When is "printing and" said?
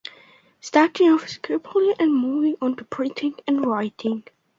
2.83-3.67